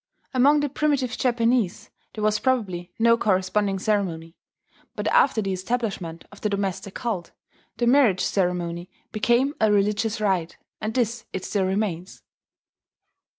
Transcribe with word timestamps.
Among 0.33 0.61
the 0.61 0.69
primitive 0.69 1.15
Japanese 1.15 1.91
there 2.15 2.23
was 2.23 2.39
probably 2.39 2.91
no 2.97 3.17
corresponding 3.17 3.77
ceremony; 3.77 4.35
but 4.95 5.07
after 5.09 5.43
the 5.43 5.53
establishment 5.53 6.25
of 6.31 6.41
the 6.41 6.49
domestic 6.49 6.95
cult, 6.95 7.33
the 7.77 7.85
marriage 7.85 8.21
ceremony 8.25 8.89
became 9.11 9.53
a 9.61 9.71
religious 9.71 10.19
rite, 10.19 10.57
and 10.81 10.95
this 10.95 11.25
it 11.33 11.45
still 11.45 11.65
remains. 11.65 12.23